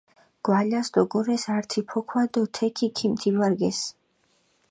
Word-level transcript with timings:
გვალას 0.45 0.87
დოგორეს 0.93 1.43
ართი 1.55 1.81
ფოქვა 1.89 2.23
დო 2.31 2.41
თექი 2.55 2.87
ქიმთიბარგესჷ. 2.97 3.87